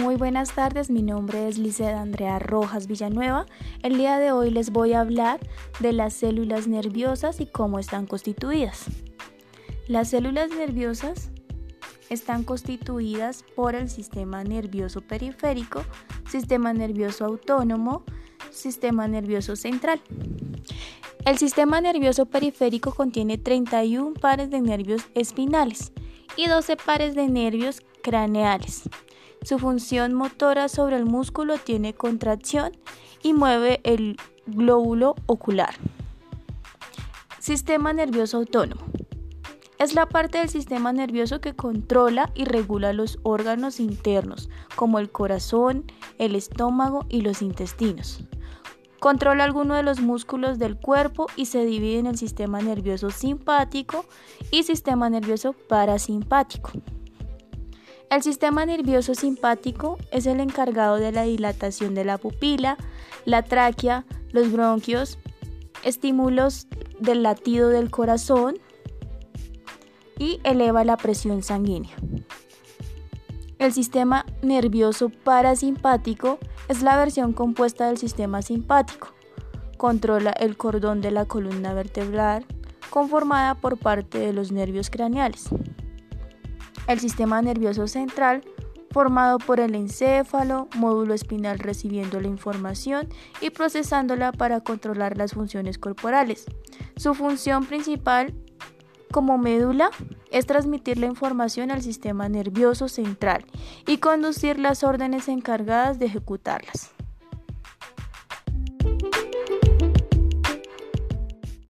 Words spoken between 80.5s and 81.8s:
cordón de la columna